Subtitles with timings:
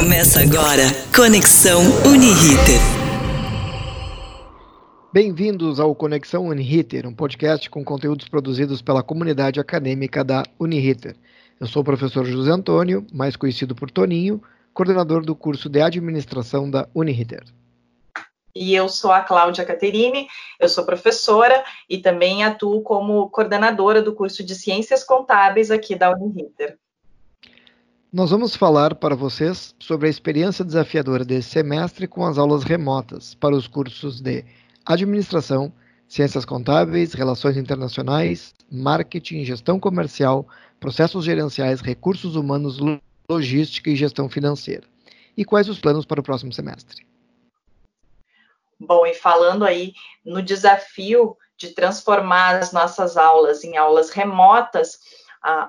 [0.00, 2.80] Começa agora Conexão Uniriter.
[5.12, 11.16] Bem-vindos ao Conexão Uniriter, um podcast com conteúdos produzidos pela comunidade acadêmica da Uniriter.
[11.60, 14.42] Eu sou o professor José Antônio, mais conhecido por Toninho,
[14.72, 17.44] coordenador do curso de administração da Uniriter.
[18.56, 20.28] E eu sou a Cláudia Caterini,
[20.58, 26.10] eu sou professora e também atuo como coordenadora do curso de Ciências Contábeis aqui da
[26.10, 26.78] Uniriter.
[28.12, 33.36] Nós vamos falar para vocês sobre a experiência desafiadora desse semestre com as aulas remotas
[33.36, 34.44] para os cursos de
[34.84, 35.72] Administração,
[36.08, 40.44] Ciências Contábeis, Relações Internacionais, Marketing, Gestão Comercial,
[40.80, 42.80] Processos Gerenciais, Recursos Humanos,
[43.30, 44.82] Logística e Gestão Financeira.
[45.36, 47.06] E quais os planos para o próximo semestre?
[48.80, 49.92] Bom, e falando aí
[50.24, 54.98] no desafio de transformar as nossas aulas em aulas remotas,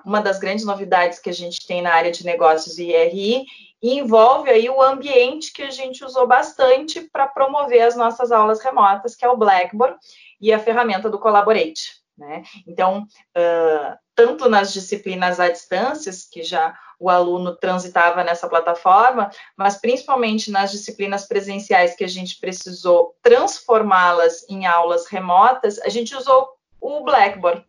[0.05, 3.45] uma das grandes novidades que a gente tem na área de negócios e IRI
[3.81, 9.15] envolve aí o ambiente que a gente usou bastante para promover as nossas aulas remotas,
[9.15, 9.98] que é o Blackboard
[10.40, 11.99] e a ferramenta do Collaborate.
[12.15, 12.43] Né?
[12.68, 19.77] Então, uh, tanto nas disciplinas à distância, que já o aluno transitava nessa plataforma, mas
[19.77, 26.48] principalmente nas disciplinas presenciais que a gente precisou transformá-las em aulas remotas, a gente usou
[26.79, 27.65] o Blackboard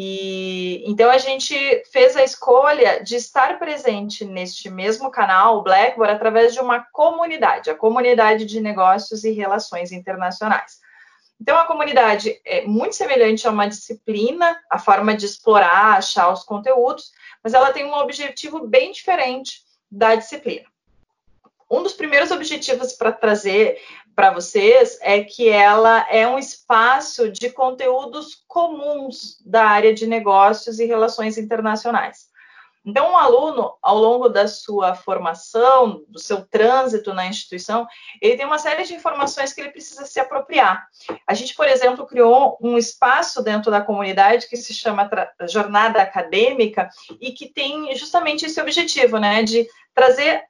[0.00, 6.14] e então a gente fez a escolha de estar presente neste mesmo canal, o Blackboard,
[6.14, 10.78] através de uma comunidade, a comunidade de negócios e relações internacionais.
[11.40, 16.44] Então a comunidade é muito semelhante a uma disciplina, a forma de explorar, achar os
[16.44, 17.10] conteúdos,
[17.42, 20.68] mas ela tem um objetivo bem diferente da disciplina.
[21.68, 23.80] Um dos primeiros objetivos para trazer
[24.18, 30.80] para vocês é que ela é um espaço de conteúdos comuns da área de negócios
[30.80, 32.26] e relações internacionais.
[32.84, 37.86] Então, um aluno, ao longo da sua formação, do seu trânsito na instituição,
[38.20, 40.88] ele tem uma série de informações que ele precisa se apropriar.
[41.24, 45.08] A gente, por exemplo, criou um espaço dentro da comunidade que se chama
[45.48, 46.88] Jornada Acadêmica
[47.20, 49.64] e que tem justamente esse objetivo, né, de
[49.94, 50.42] trazer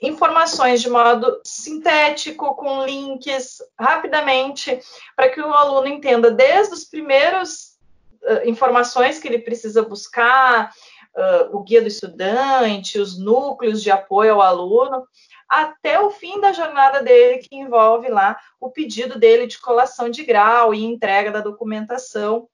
[0.00, 4.80] informações de modo sintético, com links, rapidamente,
[5.16, 7.76] para que o aluno entenda desde os primeiros
[8.22, 10.72] uh, informações que ele precisa buscar,
[11.14, 15.06] uh, o guia do estudante, os núcleos de apoio ao aluno,
[15.48, 20.24] até o fim da jornada dele, que envolve lá o pedido dele de colação de
[20.24, 22.48] grau e entrega da documentação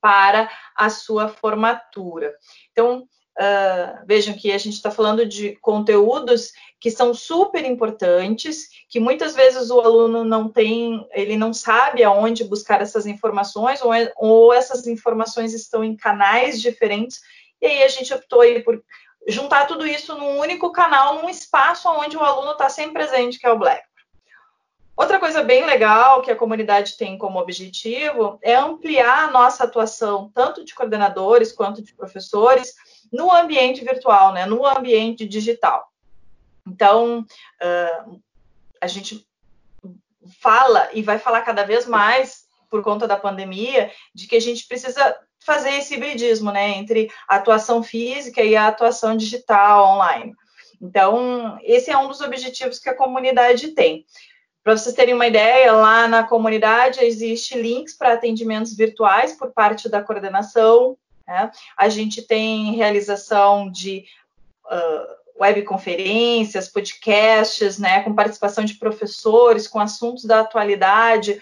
[0.00, 2.34] para a sua formatura.
[2.72, 3.06] Então,
[3.40, 9.34] Uh, vejam que a gente está falando de conteúdos que são super importantes, que muitas
[9.34, 14.52] vezes o aluno não tem, ele não sabe aonde buscar essas informações, ou, é, ou
[14.52, 17.20] essas informações estão em canais diferentes,
[17.62, 18.82] e aí a gente optou aí por
[19.26, 23.46] juntar tudo isso num único canal, num espaço onde o aluno está sempre presente, que
[23.46, 23.89] é o Black.
[25.00, 30.30] Outra coisa bem legal que a comunidade tem como objetivo é ampliar a nossa atuação,
[30.34, 32.74] tanto de coordenadores quanto de professores,
[33.10, 35.90] no ambiente virtual, né, no ambiente digital.
[36.68, 37.24] Então,
[37.62, 38.20] uh,
[38.78, 39.26] a gente
[40.38, 44.68] fala e vai falar cada vez mais por conta da pandemia de que a gente
[44.68, 50.34] precisa fazer esse hibridismo, né, entre a atuação física e a atuação digital online.
[50.78, 54.04] Então, esse é um dos objetivos que a comunidade tem.
[54.62, 59.88] Para vocês terem uma ideia, lá na comunidade existe links para atendimentos virtuais por parte
[59.88, 61.50] da coordenação, né?
[61.76, 64.04] A gente tem realização de
[64.66, 71.40] uh, webconferências, podcasts, né, com participação de professores, com assuntos da atualidade,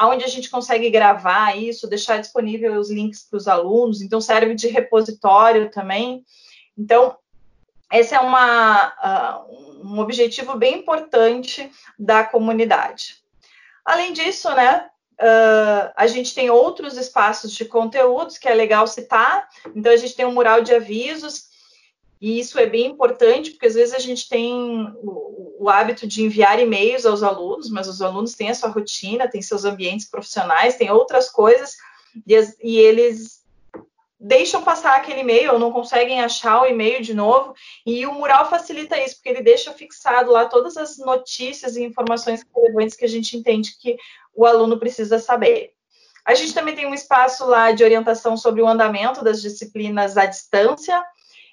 [0.00, 4.54] onde a gente consegue gravar isso, deixar disponível os links para os alunos, então serve
[4.54, 6.24] de repositório também.
[6.76, 7.16] Então,
[7.92, 13.16] esse é uma, uh, um objetivo bem importante da comunidade.
[13.84, 14.88] Além disso, né,
[15.20, 19.48] Uh, a gente tem outros espaços de conteúdos que é legal citar.
[19.74, 21.48] Então, a gente tem um mural de avisos,
[22.20, 24.52] e isso é bem importante, porque às vezes a gente tem
[25.02, 29.28] o, o hábito de enviar e-mails aos alunos, mas os alunos têm a sua rotina,
[29.28, 31.76] têm seus ambientes profissionais, têm outras coisas,
[32.26, 33.37] e, e eles
[34.18, 37.54] deixam passar aquele e-mail ou não conseguem achar o e-mail de novo,
[37.86, 42.44] e o mural facilita isso, porque ele deixa fixado lá todas as notícias e informações
[42.54, 43.96] relevantes que a gente entende que
[44.34, 45.72] o aluno precisa saber.
[46.24, 50.26] A gente também tem um espaço lá de orientação sobre o andamento das disciplinas à
[50.26, 51.02] distância,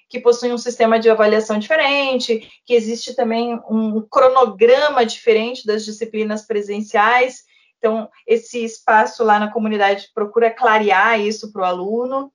[0.08, 6.42] que possui um sistema de avaliação diferente, que existe também um cronograma diferente das disciplinas
[6.42, 7.44] presenciais.
[7.78, 12.32] Então, esse espaço lá na comunidade procura clarear isso para o aluno.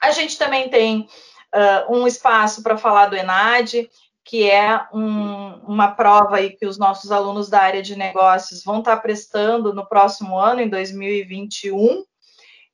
[0.00, 1.08] A gente também tem
[1.54, 3.88] uh, um espaço para falar do ENAD,
[4.24, 8.80] que é um, uma prova aí que os nossos alunos da área de negócios vão
[8.80, 12.04] estar prestando no próximo ano, em 2021,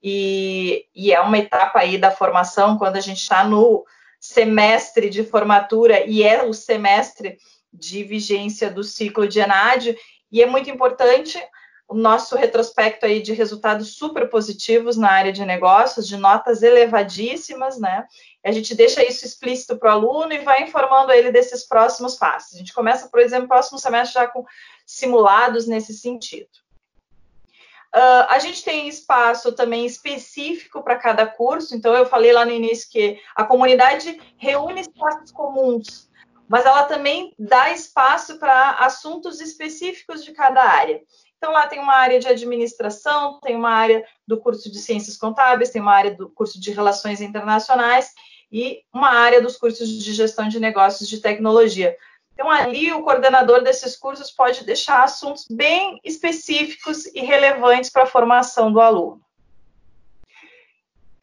[0.02, 3.84] e, e é uma etapa aí da formação, quando a gente está no
[4.20, 7.38] semestre de formatura, e é o semestre
[7.72, 9.96] de vigência do ciclo de ENAD,
[10.32, 11.38] e é muito importante
[11.86, 17.78] o nosso retrospecto aí de resultados super positivos na área de negócios, de notas elevadíssimas,
[17.78, 18.06] né?
[18.44, 22.54] A gente deixa isso explícito para o aluno e vai informando ele desses próximos passos.
[22.54, 24.44] A gente começa, por exemplo, próximo semestre já com
[24.86, 26.48] simulados nesse sentido.
[27.94, 32.50] Uh, a gente tem espaço também específico para cada curso, então eu falei lá no
[32.50, 36.10] início que a comunidade reúne espaços comuns,
[36.54, 41.02] mas ela também dá espaço para assuntos específicos de cada área.
[41.36, 45.70] Então, lá tem uma área de administração, tem uma área do curso de ciências contábeis,
[45.70, 48.12] tem uma área do curso de relações internacionais
[48.52, 51.96] e uma área dos cursos de gestão de negócios de tecnologia.
[52.34, 58.06] Então, ali, o coordenador desses cursos pode deixar assuntos bem específicos e relevantes para a
[58.06, 59.20] formação do aluno.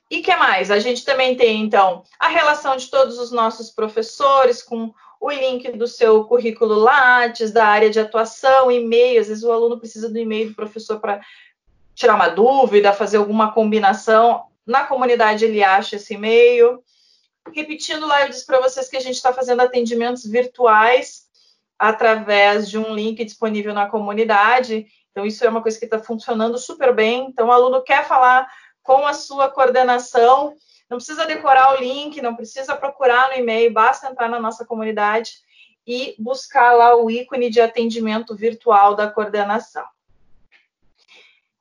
[0.09, 0.69] E que mais?
[0.69, 5.71] A gente também tem, então, a relação de todos os nossos professores com o link
[5.73, 9.21] do seu currículo Lattes, da área de atuação, e-mail.
[9.21, 11.21] Às vezes o aluno precisa do e-mail do professor para
[11.93, 14.45] tirar uma dúvida, fazer alguma combinação.
[14.65, 16.83] Na comunidade ele acha esse e-mail.
[17.53, 21.27] Repetindo lá, eu disse para vocês que a gente está fazendo atendimentos virtuais
[21.77, 24.87] através de um link disponível na comunidade.
[25.11, 27.27] Então, isso é uma coisa que está funcionando super bem.
[27.27, 28.47] Então, o aluno quer falar
[28.81, 30.55] com a sua coordenação,
[30.91, 35.31] não precisa decorar o link, não precisa procurar no e-mail, basta entrar na nossa comunidade
[35.87, 39.85] e buscar lá o ícone de atendimento virtual da coordenação.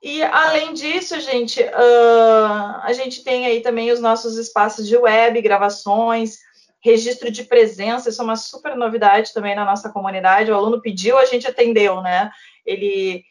[0.03, 5.41] E além disso, gente, uh, a gente tem aí também os nossos espaços de web,
[5.41, 6.39] gravações,
[6.83, 10.51] registro de presença, isso é uma super novidade também na nossa comunidade.
[10.51, 12.33] O aluno pediu, a gente atendeu, né?
[12.67, 13.23] Ele,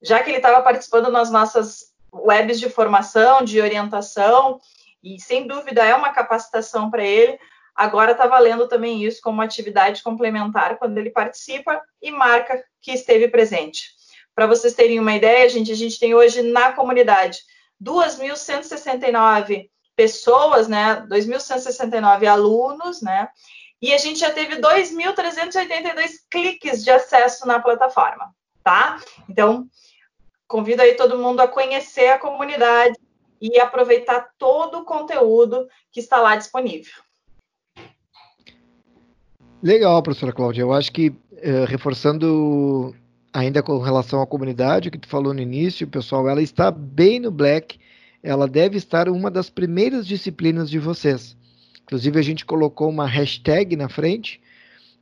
[0.00, 4.60] já que ele estava participando nas nossas webs de formação, de orientação,
[5.02, 7.38] e sem dúvida é uma capacitação para ele.
[7.74, 13.28] Agora está valendo também isso como atividade complementar quando ele participa e marca que esteve
[13.28, 13.90] presente.
[14.34, 17.38] Para vocês terem uma ideia, gente, a gente tem hoje na comunidade
[17.82, 21.06] 2.169 pessoas, né?
[21.08, 23.28] 2.169 alunos, né?
[23.80, 29.00] E a gente já teve 2.382 cliques de acesso na plataforma, tá?
[29.28, 29.68] Então,
[30.48, 32.98] convido aí todo mundo a conhecer a comunidade
[33.40, 36.92] e aproveitar todo o conteúdo que está lá disponível.
[39.62, 40.62] Legal, professora Cláudia.
[40.62, 42.94] Eu acho que, uh, reforçando
[43.32, 47.30] ainda com relação à comunidade que tu falou no início, pessoal, ela está bem no
[47.30, 47.78] Black.
[48.22, 51.36] Ela deve estar uma das primeiras disciplinas de vocês.
[51.82, 54.40] Inclusive, a gente colocou uma hashtag na frente,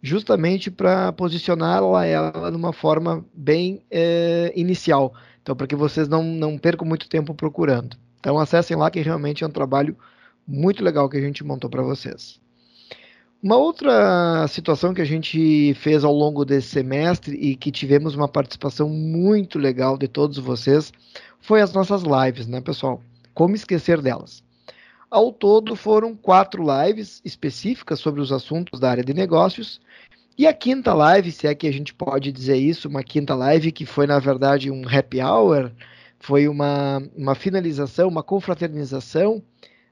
[0.01, 5.13] justamente para posicioná-la ela numa forma bem eh, inicial.
[5.43, 7.97] Então, para que vocês não, não percam muito tempo procurando.
[8.19, 9.97] Então acessem lá que realmente é um trabalho
[10.47, 12.41] muito legal que a gente montou para vocês.
[13.43, 18.27] Uma outra situação que a gente fez ao longo desse semestre e que tivemos uma
[18.27, 20.93] participação muito legal de todos vocês
[21.41, 23.01] foi as nossas lives, né, pessoal?
[23.35, 24.43] Como esquecer delas?
[25.11, 29.81] Ao todo foram quatro lives específicas sobre os assuntos da área de negócios.
[30.37, 33.71] E a quinta live, se é que a gente pode dizer isso, uma quinta live
[33.71, 35.71] que foi na verdade um happy hour,
[36.19, 39.43] foi uma, uma finalização, uma confraternização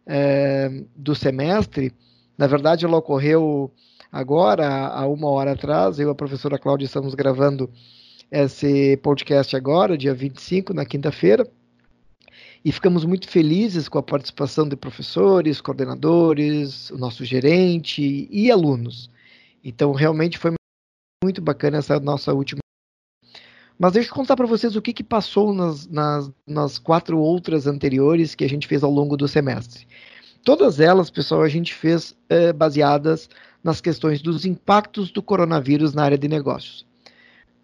[0.07, 1.93] é, do semestre.
[2.37, 3.71] Na verdade, ela ocorreu
[4.11, 5.99] agora, há uma hora atrás.
[5.99, 7.71] Eu e a professora Cláudia estamos gravando
[8.31, 11.47] esse podcast agora, dia 25, na quinta-feira.
[12.65, 19.11] E ficamos muito felizes com a participação de professores, coordenadores, o nosso gerente e alunos.
[19.63, 20.53] Então, realmente foi
[21.23, 22.64] muito bacana essa nossa última
[23.79, 27.67] mas deixa eu contar para vocês o que, que passou nas, nas, nas quatro outras
[27.67, 29.87] anteriores que a gente fez ao longo do semestre.
[30.45, 33.29] Todas elas, pessoal, a gente fez é, baseadas
[33.63, 36.87] nas questões dos impactos do coronavírus na área de negócios.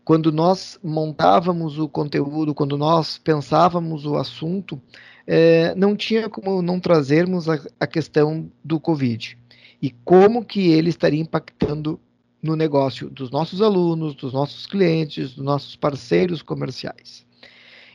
[0.02, 4.80] Quando nós montávamos o conteúdo, quando nós pensávamos o assunto,
[5.26, 9.38] é, não tinha como não trazermos a, a questão do Covid
[9.80, 12.00] e como que ele estaria impactando
[12.42, 17.26] no negócio dos nossos alunos, dos nossos clientes, dos nossos parceiros comerciais.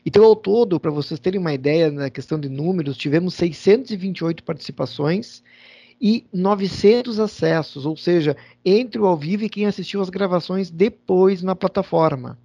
[0.05, 5.41] Então, ao todo, para vocês terem uma ideia na questão de números, tivemos 628 participações
[5.99, 11.41] e 900 acessos, ou seja, entre o ao vivo e quem assistiu as gravações depois
[11.41, 12.37] na plataforma.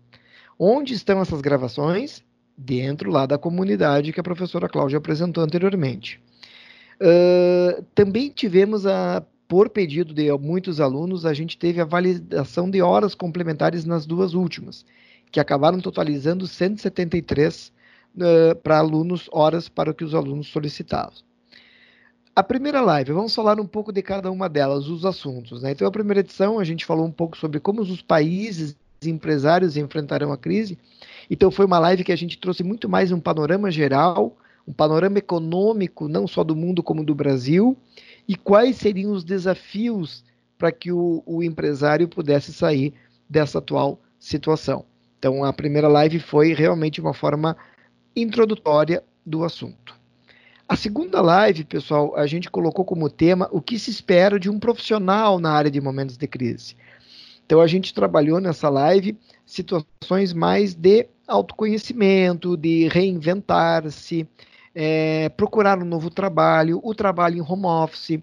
[0.59, 2.25] Onde estão essas gravações?
[2.57, 6.21] Dentro lá da comunidade que a professora Cláudia apresentou anteriormente.
[7.01, 12.81] Uh, também tivemos a por pedido de muitos alunos, a gente teve a validação de
[12.81, 14.87] horas complementares nas duas últimas,
[15.29, 17.73] que acabaram totalizando 173
[18.15, 21.15] uh, para alunos, horas para o que os alunos solicitavam.
[22.37, 25.65] A primeira live, vamos falar um pouco de cada uma delas, os assuntos.
[25.65, 25.73] Né?
[25.73, 30.31] Então, a primeira edição, a gente falou um pouco sobre como os países empresários enfrentarão
[30.31, 30.79] a crise.
[31.29, 35.19] Então, foi uma live que a gente trouxe muito mais um panorama geral, um panorama
[35.19, 37.77] econômico, não só do mundo como do Brasil,
[38.31, 40.25] e quais seriam os desafios
[40.57, 42.95] para que o, o empresário pudesse sair
[43.29, 44.85] dessa atual situação.
[45.19, 47.57] Então, a primeira live foi realmente uma forma
[48.15, 49.97] introdutória do assunto.
[50.69, 54.61] A segunda live, pessoal, a gente colocou como tema o que se espera de um
[54.61, 56.77] profissional na área de momentos de crise.
[57.45, 64.25] Então, a gente trabalhou nessa live situações mais de autoconhecimento, de reinventar-se,
[64.75, 68.23] é, procurar um novo trabalho, o trabalho em home office.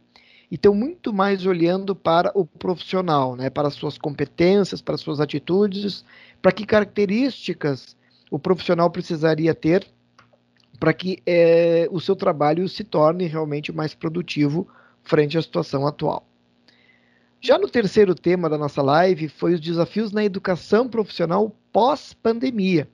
[0.51, 6.05] Então, muito mais olhando para o profissional, né, para suas competências, para suas atitudes,
[6.41, 7.97] para que características
[8.31, 9.85] o profissional precisaria ter
[10.79, 14.67] para que é, o seu trabalho se torne realmente mais produtivo
[15.03, 16.25] frente à situação atual.
[17.39, 22.87] Já no terceiro tema da nossa live foi os desafios na educação profissional pós-pandemia.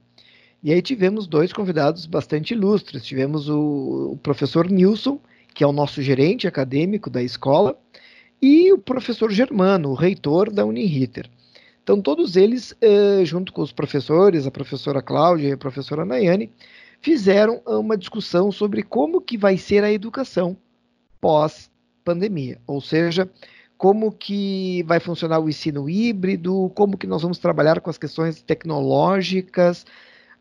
[0.63, 3.03] E aí tivemos dois convidados bastante ilustres.
[3.03, 5.19] Tivemos o, o, professor Nilson,
[5.53, 7.77] que é o nosso gerente acadêmico da escola,
[8.41, 11.29] e o professor Germano, o reitor da Uniriter.
[11.83, 16.49] Então, todos eles, eh, junto com os professores, a professora Cláudia e a professora Nayane,
[17.01, 20.55] fizeram uma discussão sobre como que vai ser a educação
[21.19, 23.29] pós-pandemia, ou seja,
[23.77, 28.41] como que vai funcionar o ensino híbrido, como que nós vamos trabalhar com as questões
[28.41, 29.85] tecnológicas,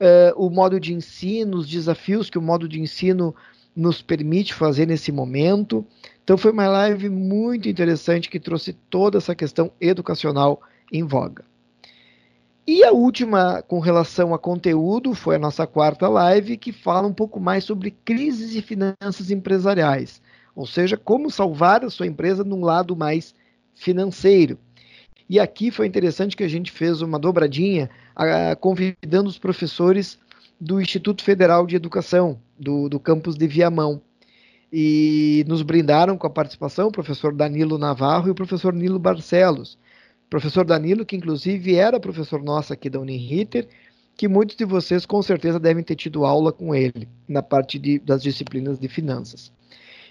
[0.03, 3.35] uh, o modo de ensino, os desafios que o modo de ensino
[3.75, 5.87] nos permite fazer nesse momento.
[6.25, 10.61] Então foi uma live muito interessante que trouxe toda essa questão educacional
[10.93, 11.45] em voga.
[12.67, 17.13] E a última, com relação a conteúdo, foi a nossa quarta live, que fala um
[17.13, 20.23] pouco mais sobre crises e finanças empresariais,
[20.55, 23.35] ou seja, como salvar a sua empresa num lado mais
[23.75, 24.59] financeiro.
[25.33, 30.19] E aqui foi interessante que a gente fez uma dobradinha, a, convidando os professores
[30.61, 34.03] do Instituto Federal de Educação, do, do campus de Viamão.
[34.71, 39.79] E nos brindaram com a participação o professor Danilo Navarro e o professor Nilo Barcelos
[40.29, 43.67] Professor Danilo, que inclusive era professor nosso aqui da Uniriter,
[44.15, 47.99] que muitos de vocês com certeza devem ter tido aula com ele na parte de,
[47.99, 49.51] das disciplinas de finanças.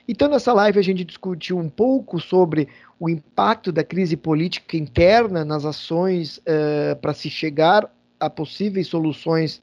[0.08, 2.68] Então, nessa live, a gente discutiu um pouco sobre
[3.00, 7.90] o impacto da crise política interna nas ações uh, para se chegar
[8.20, 9.62] a possíveis soluções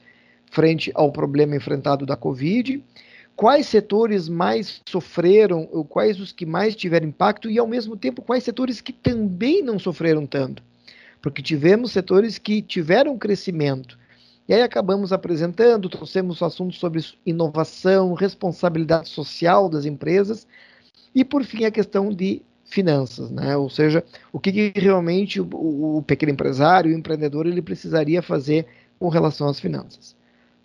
[0.51, 2.83] frente ao problema enfrentado da Covid
[3.39, 8.43] quais setores mais sofreram, quais os que mais tiveram impacto, e ao mesmo tempo quais
[8.43, 10.61] setores que também não sofreram tanto.
[11.23, 13.97] Porque tivemos setores que tiveram crescimento.
[14.49, 20.47] E aí acabamos apresentando, trouxemos assuntos sobre inovação, responsabilidade social das empresas,
[21.15, 23.57] e por fim a questão de finanças, né?
[23.57, 24.03] Ou seja,
[24.33, 28.67] o que, que realmente o, o, pequeno empresário, o empreendedor, ele precisaria fazer
[28.99, 30.17] com relação às finanças.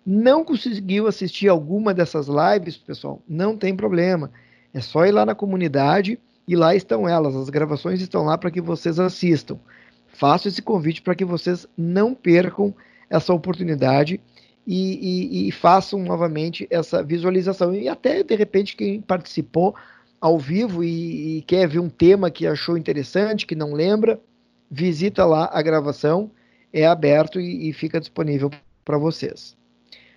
[0.04, 3.22] Não conseguiu assistir alguma dessas lives, pessoal?
[3.28, 4.30] Não tem problema.
[4.72, 7.34] É só ir lá na comunidade e lá estão elas.
[7.34, 9.58] As gravações estão lá para que vocês assistam.
[10.08, 12.74] Faço esse convite para que vocês não percam
[13.08, 14.20] essa oportunidade
[14.66, 17.74] e, e, e, façam novamente essa visualização.
[17.74, 19.74] E até, de repente, quem participou
[20.20, 24.18] ao vivo e, e quer ver um tema que achou interessante, que não lembra,
[24.70, 26.30] visita lá a gravação,
[26.72, 28.50] é aberto e, e fica disponível
[28.84, 29.56] para vocês.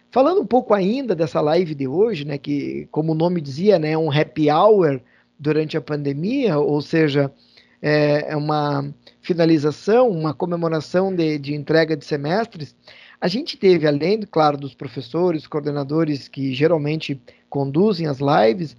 [0.10, 3.92] Falando um pouco ainda dessa live de hoje, né, que como o nome dizia, né,
[3.92, 5.02] é um happy hour
[5.38, 7.32] durante a pandemia, ou seja,
[7.82, 12.76] é, é uma finalização, uma comemoração de, de entrega de semestres,
[13.20, 17.20] a gente teve, além, claro, dos professores, coordenadores que geralmente
[17.50, 18.78] conduzem as lives,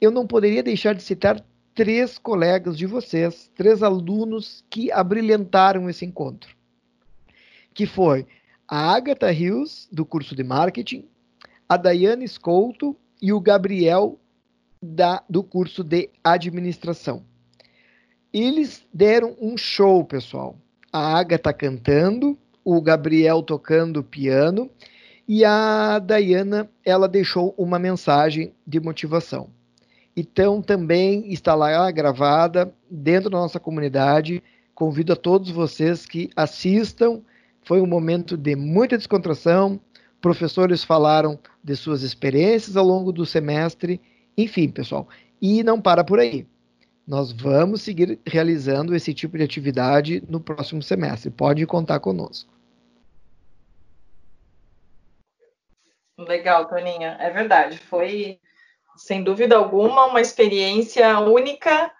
[0.00, 1.42] eu não poderia deixar de citar
[1.74, 6.54] três colegas de vocês, três alunos que abrilhantaram esse encontro.
[7.72, 8.26] Que foi
[8.68, 11.06] a Agatha Rios, do curso de marketing,
[11.66, 14.18] a Daiane Scouto e o Gabriel,
[14.82, 17.24] da, do curso de administração.
[18.32, 20.56] Eles deram um show, pessoal.
[20.92, 24.70] A Agatha cantando, o Gabriel tocando piano
[25.28, 29.48] e a Dayana, ela deixou uma mensagem de motivação.
[30.16, 34.42] Então, também está lá gravada dentro da nossa comunidade.
[34.74, 37.22] Convido a todos vocês que assistam
[37.62, 39.80] foi um momento de muita descontração.
[40.20, 44.00] Professores falaram de suas experiências ao longo do semestre.
[44.36, 45.08] Enfim, pessoal.
[45.40, 46.46] E não para por aí.
[47.06, 51.30] Nós vamos seguir realizando esse tipo de atividade no próximo semestre.
[51.30, 52.50] Pode contar conosco.
[56.16, 57.16] Legal, Toninha.
[57.20, 57.78] É verdade.
[57.78, 58.38] Foi,
[58.96, 61.90] sem dúvida alguma, uma experiência única.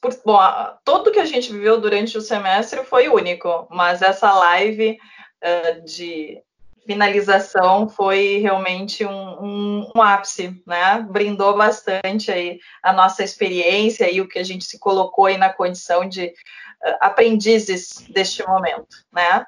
[0.00, 0.38] Por, bom,
[0.84, 4.98] tudo que a gente viveu durante o semestre foi único, mas essa live
[5.42, 6.42] uh, de
[6.90, 11.00] finalização foi realmente um, um, um, ápice, né?
[11.08, 15.52] Brindou bastante aí a nossa experiência e o que a gente se colocou aí na
[15.52, 19.46] condição de uh, aprendizes deste momento, né?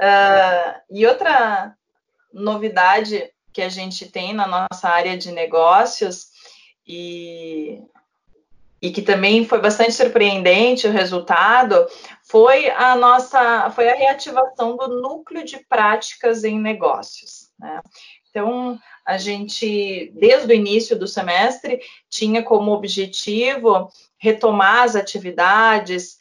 [0.00, 1.74] Uh, e outra
[2.32, 6.28] novidade que a gente tem na nossa área de negócios
[6.88, 7.82] e,
[8.80, 11.86] e que também foi bastante surpreendente o resultado
[12.32, 17.50] foi a nossa foi a reativação do núcleo de práticas em negócios.
[17.60, 17.82] Né?
[18.30, 26.16] Então, a gente, desde o início do semestre, tinha como objetivo retomar as atividades,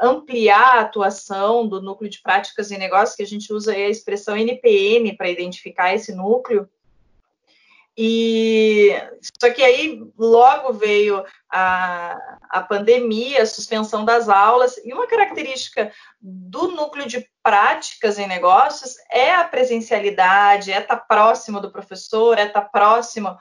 [0.00, 4.36] ampliar a atuação do núcleo de práticas e negócios, que a gente usa a expressão
[4.36, 6.68] NPM para identificar esse núcleo.
[8.00, 8.92] E
[9.40, 12.16] só que aí logo veio a,
[12.48, 15.90] a pandemia, a suspensão das aulas, e uma característica
[16.20, 22.46] do núcleo de práticas em negócios é a presencialidade, é estar próximo do professor, é
[22.46, 23.36] estar próximo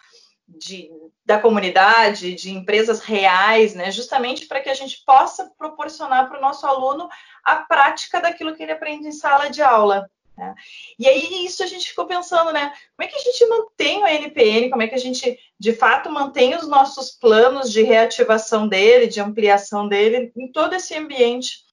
[0.48, 0.90] de,
[1.24, 6.42] da comunidade, de empresas reais, né, justamente para que a gente possa proporcionar para o
[6.42, 7.08] nosso aluno
[7.44, 10.10] a prática daquilo que ele aprende em sala de aula.
[10.38, 10.54] Né?
[11.00, 12.72] E aí isso a gente ficou pensando, né?
[12.96, 14.70] Como é que a gente mantém o NPN?
[14.70, 19.20] Como é que a gente de fato mantém os nossos planos de reativação dele, de
[19.20, 21.66] ampliação dele, em todo esse ambiente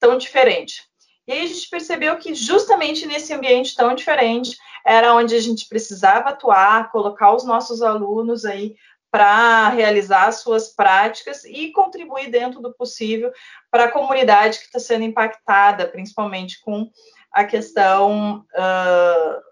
[0.00, 0.82] tão diferente?
[1.26, 5.68] E aí a gente percebeu que justamente nesse ambiente tão diferente era onde a gente
[5.68, 8.76] precisava atuar, colocar os nossos alunos aí
[9.10, 13.32] para realizar as suas práticas e contribuir dentro do possível
[13.70, 16.90] para a comunidade que está sendo impactada, principalmente com
[17.36, 19.42] a questão uh,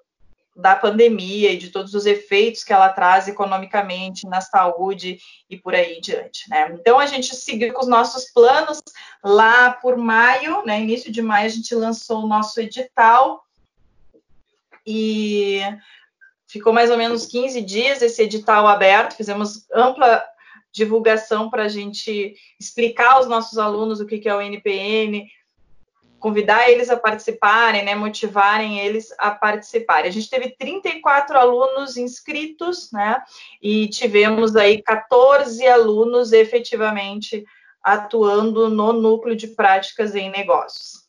[0.57, 5.19] da pandemia e de todos os efeitos que ela traz economicamente na saúde
[5.51, 6.71] e por aí diante, né?
[6.73, 8.81] Então a gente seguiu com os nossos planos
[9.23, 10.81] lá por maio, né?
[10.81, 13.45] Início de maio a gente lançou o nosso edital
[14.87, 15.61] e
[16.47, 20.25] ficou mais ou menos 15 dias esse edital aberto, fizemos ampla
[20.73, 25.27] divulgação para a gente explicar aos nossos alunos o que, que é o NPN,
[26.25, 30.09] convidar eles a participarem, né, motivarem eles a participarem.
[30.09, 33.23] A gente teve 34 alunos inscritos, né,
[33.61, 37.45] e tivemos aí 14 alunos efetivamente
[37.83, 41.05] atuando no núcleo de práticas em negócios.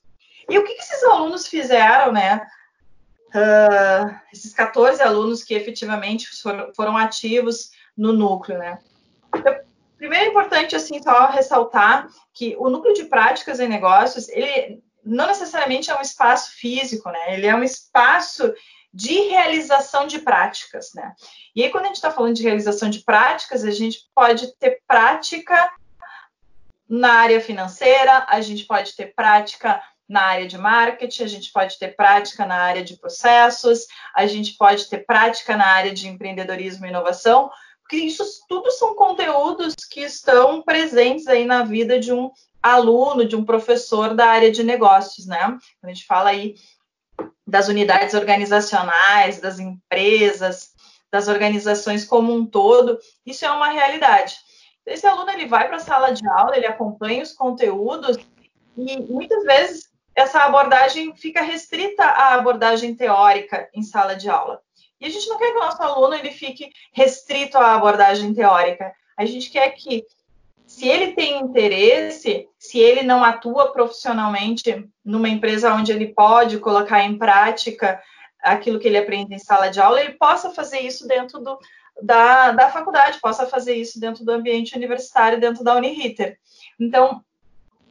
[0.50, 2.46] E o que, esses alunos fizeram, né?
[3.30, 8.80] Uh, esses 14 alunos que efetivamente foram, foram ativos no núcleo, né?
[9.98, 15.28] Primeiro é importante, assim, só ressaltar que o núcleo de práticas em negócios, ele não
[15.28, 17.34] necessariamente é um espaço físico, né?
[17.34, 18.54] Ele é um espaço
[18.94, 21.14] de realização de práticas, né?
[21.56, 24.82] E aí, quando a gente está falando de realização de práticas, a gente pode ter
[24.88, 25.72] prática
[26.88, 31.78] na área financeira, a gente pode ter prática na área de marketing, a gente pode
[31.80, 36.86] ter prática na área de processos, a gente pode ter prática na área de empreendedorismo
[36.86, 37.50] e inovação,
[37.86, 43.36] porque isso tudo são conteúdos que estão presentes aí na vida de um aluno, de
[43.36, 45.56] um professor da área de negócios, né?
[45.84, 46.56] A gente fala aí
[47.46, 50.74] das unidades organizacionais, das empresas,
[51.12, 54.36] das organizações como um todo, isso é uma realidade.
[54.84, 58.18] Esse aluno ele vai para a sala de aula, ele acompanha os conteúdos
[58.76, 64.65] e muitas vezes essa abordagem fica restrita à abordagem teórica em sala de aula.
[65.06, 68.92] E a gente não quer que o nosso aluno ele fique restrito à abordagem teórica.
[69.16, 70.04] A gente quer que
[70.66, 77.04] se ele tem interesse, se ele não atua profissionalmente numa empresa onde ele pode colocar
[77.04, 78.02] em prática
[78.42, 81.60] aquilo que ele aprende em sala de aula, ele possa fazer isso dentro do,
[82.02, 86.40] da, da faculdade, possa fazer isso dentro do ambiente universitário, dentro da Uniriter.
[86.80, 87.24] Então,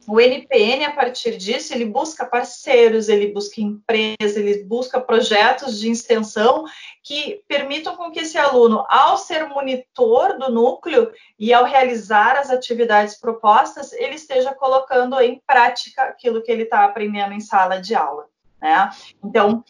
[0.07, 5.89] o NPN, a partir disso, ele busca parceiros, ele busca empresas, ele busca projetos de
[5.89, 6.65] extensão
[7.03, 12.49] que permitam com que esse aluno, ao ser monitor do núcleo e ao realizar as
[12.49, 17.95] atividades propostas, ele esteja colocando em prática aquilo que ele está aprendendo em sala de
[17.95, 18.27] aula.
[18.61, 18.89] Né?
[19.23, 19.63] Então,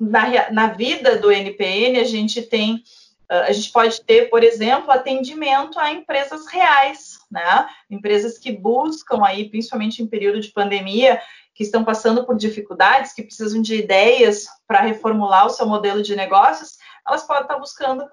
[0.00, 2.82] na, na vida do NPN, a gente tem,
[3.28, 7.68] a gente pode ter, por exemplo, atendimento a empresas reais, né?
[7.90, 11.20] Empresas que buscam aí, principalmente em período de pandemia,
[11.54, 16.16] que estão passando por dificuldades, que precisam de ideias para reformular o seu modelo de
[16.16, 18.04] negócios, elas podem estar buscando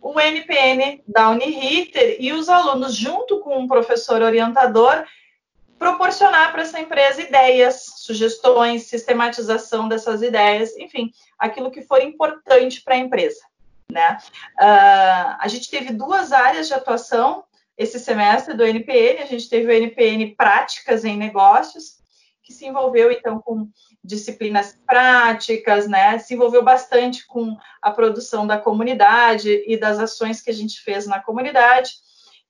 [0.00, 5.04] o NPN da Uniriter e os alunos, junto com um professor orientador,
[5.78, 12.94] proporcionar para essa empresa ideias, sugestões, sistematização dessas ideias, enfim, aquilo que for importante para
[12.94, 13.40] a empresa.
[13.90, 14.18] Né?
[14.60, 17.44] Uh, a gente teve duas áreas de atuação
[17.76, 21.98] esse semestre do NPN, a gente teve o NPN Práticas em Negócios,
[22.42, 23.68] que se envolveu então com
[24.02, 26.18] disciplinas práticas, né?
[26.18, 31.06] Se envolveu bastante com a produção da comunidade e das ações que a gente fez
[31.06, 31.92] na comunidade.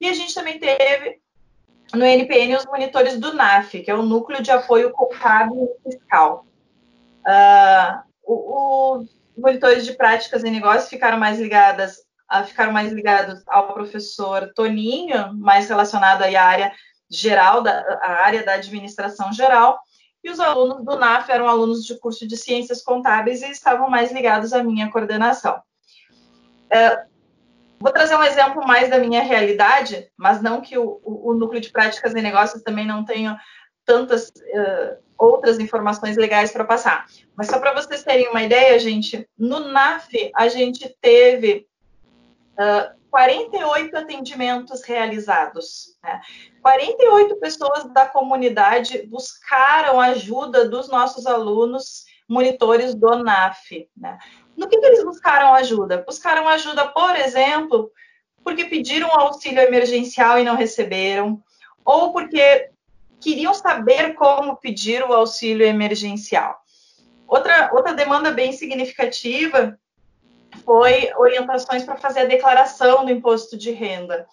[0.00, 1.20] E a gente também teve
[1.94, 6.44] no NPN os monitores do NAF, que é o Núcleo de Apoio Contábil e Fiscal.
[7.24, 12.04] Uh, os monitores de práticas em negócios ficaram mais ligadas
[12.46, 16.72] ficaram mais ligados ao professor Toninho, mais relacionado à área
[17.10, 19.78] geral, da, a área da administração geral,
[20.22, 24.10] e os alunos do NAF eram alunos de curso de ciências contábeis e estavam mais
[24.10, 25.60] ligados à minha coordenação.
[26.70, 27.04] É,
[27.78, 31.60] vou trazer um exemplo mais da minha realidade, mas não que o, o, o núcleo
[31.60, 33.38] de práticas e negócios também não tenha
[33.84, 37.06] tantas uh, outras informações legais para passar.
[37.36, 41.66] Mas só para vocês terem uma ideia, gente, no NAF a gente teve
[42.58, 45.96] uh, 48 atendimentos realizados.
[46.02, 46.20] Né?
[46.60, 53.88] 48 pessoas da comunidade buscaram ajuda dos nossos alunos monitores do NAF.
[53.96, 54.18] Né?
[54.56, 56.02] No que, que eles buscaram ajuda?
[56.04, 57.90] Buscaram ajuda, por exemplo,
[58.42, 61.42] porque pediram auxílio emergencial e não receberam,
[61.84, 62.70] ou porque
[63.20, 66.58] queriam saber como pedir o auxílio emergencial.
[67.26, 69.78] Outra, outra demanda bem significativa
[70.64, 74.26] foi orientações para fazer a declaração do imposto de renda.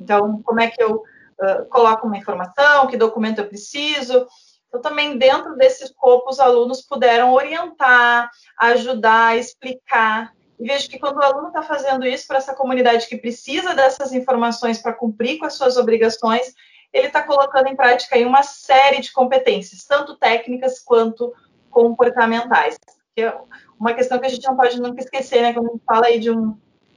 [0.00, 4.26] Então, como é que eu uh, coloco uma informação, que documento eu preciso?
[4.68, 10.32] Então, também dentro desse escopo, os alunos puderam orientar, ajudar, explicar.
[10.58, 14.12] E vejo que quando o aluno está fazendo isso para essa comunidade que precisa dessas
[14.12, 16.54] informações para cumprir com as suas obrigações,
[16.92, 21.32] ele está colocando em prática aí uma série de competências, tanto técnicas quanto
[21.70, 22.76] comportamentais.
[23.16, 23.34] Que é
[23.80, 25.54] uma questão que a gente não pode nunca esquecer, né?
[25.54, 26.54] Quando a gente fala aí de, um,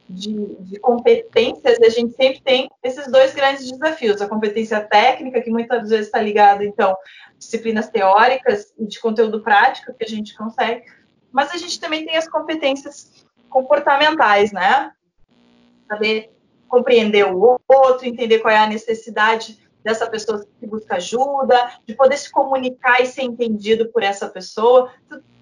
[0.09, 4.21] de, de competências, a gente sempre tem esses dois grandes desafios.
[4.21, 6.93] A competência técnica, que muitas vezes está ligada, então,
[7.37, 10.83] disciplinas teóricas e de conteúdo prático que a gente consegue,
[11.31, 14.91] mas a gente também tem as competências comportamentais, né?
[15.87, 16.31] Saber
[16.67, 22.17] compreender o outro, entender qual é a necessidade dessa pessoa que busca ajuda, de poder
[22.17, 24.91] se comunicar e ser entendido por essa pessoa.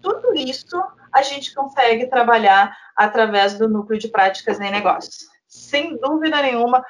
[0.08, 5.28] Tudo isso a gente consegue trabalhar através do núcleo de práticas em negócios.
[5.48, 6.82] Sem dúvida nenhuma,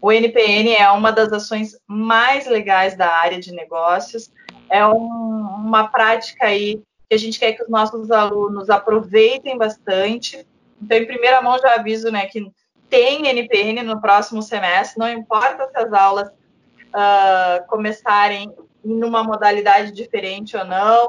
[0.00, 4.30] o NPN é uma das ações mais legais da área de negócios.
[4.68, 10.46] É um, uma prática aí que a gente quer que os nossos alunos aproveitem bastante.
[10.80, 12.52] Então, em primeira mão, já aviso né, que
[12.88, 18.52] tem NPN no próximo semestre, não importa se as aulas uh, começarem
[18.84, 21.08] em uma modalidade diferente ou não,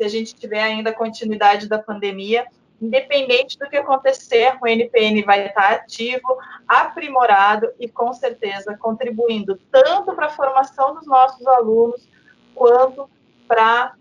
[0.00, 2.46] se a gente tiver ainda continuidade da pandemia,
[2.80, 10.14] independente do que acontecer, o NPN vai estar ativo, aprimorado e com certeza contribuindo tanto
[10.14, 12.08] para a formação dos nossos alunos
[12.54, 13.10] quanto
[13.46, 13.94] para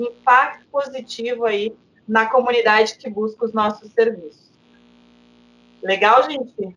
[0.00, 1.76] impacto positivo aí
[2.08, 4.50] na comunidade que busca os nossos serviços.
[5.82, 6.74] Legal, gente?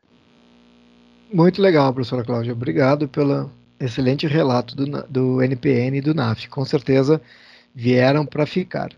[1.31, 2.51] Muito legal, professora Cláudia.
[2.51, 6.49] Obrigado pelo excelente relato do, do NPN e do NAF.
[6.49, 7.21] Com certeza
[7.73, 8.89] vieram para ficar.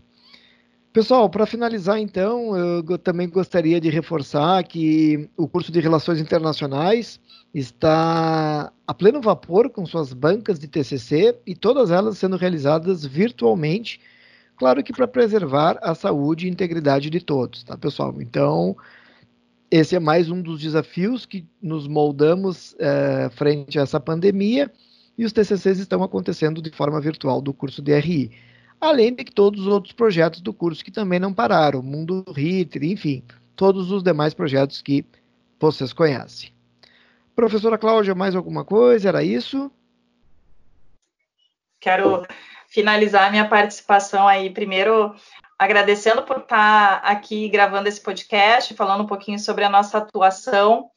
[0.94, 7.18] Pessoal, para finalizar então, eu também gostaria de reforçar que o curso de Relações Internacionais
[7.54, 14.02] está a pleno vapor com suas bancas de TCC e todas elas sendo realizadas virtualmente,
[14.58, 18.22] claro que para preservar a saúde e integridade de todos, tá, pessoal?
[18.22, 18.76] Então,
[19.70, 24.70] esse é mais um dos desafios que nos moldamos é, frente a essa pandemia
[25.18, 28.32] e os TCCs estão acontecendo de forma virtual do curso de RI
[28.82, 33.24] além de todos os outros projetos do curso que também não pararam, Mundo Ritter, enfim,
[33.56, 35.06] todos os demais projetos que
[35.60, 36.52] vocês conhecem.
[37.36, 39.08] Professora Cláudia, mais alguma coisa?
[39.08, 39.72] Era isso?
[41.80, 42.26] Quero
[42.67, 45.15] finalizar minha participação aí, primeiro
[45.58, 50.89] agradecendo por estar aqui gravando esse podcast, falando um pouquinho sobre a nossa atuação.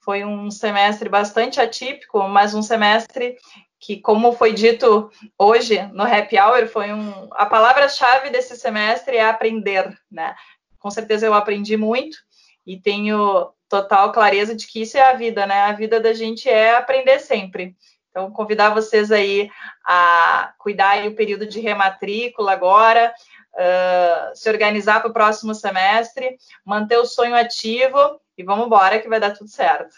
[0.00, 3.38] Foi um semestre bastante atípico, mas um semestre
[3.82, 7.28] que, como foi dito hoje no Happy Hour, foi um.
[7.32, 10.36] A palavra-chave desse semestre é aprender, né?
[10.78, 12.16] Com certeza eu aprendi muito
[12.64, 15.62] e tenho total clareza de que isso é a vida, né?
[15.62, 17.76] A vida da gente é aprender sempre.
[18.08, 19.50] Então, convidar vocês aí
[19.84, 23.12] a cuidar o período de rematrícula agora,
[23.54, 29.08] uh, se organizar para o próximo semestre, manter o sonho ativo E vamos embora que
[29.08, 29.92] vai dar tudo certo.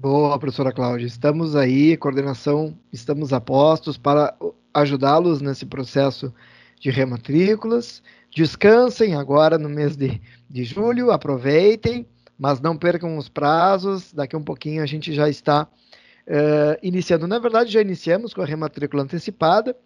[0.00, 1.06] Boa, professora Cláudia.
[1.08, 4.32] Estamos aí, coordenação, estamos a postos para
[4.72, 6.32] ajudá-los nesse processo
[6.78, 8.00] de rematrículas.
[8.30, 12.06] Descansem agora no mês de, de julho, aproveitem,
[12.38, 14.12] mas não percam os prazos.
[14.12, 17.26] Daqui a um pouquinho a gente já está uh, iniciando.
[17.26, 19.76] Na verdade, já iniciamos com a rematrícula antecipada.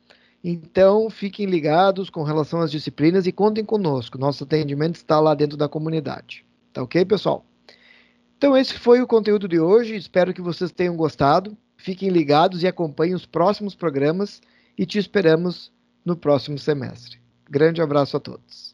[0.44, 4.18] Então, fiquem ligados com relação às disciplinas e contem conosco.
[4.18, 6.44] Nosso atendimento está lá dentro da comunidade.
[6.70, 7.46] Tá ok, pessoal?
[8.42, 9.94] Então, esse foi o conteúdo de hoje.
[9.94, 11.57] Espero que vocês tenham gostado.
[11.76, 14.40] Fiquem ligados e acompanhem os próximos programas
[14.76, 15.70] e te esperamos
[16.05, 17.20] no próximo semestre.
[17.48, 18.71] Grande abraço a todos.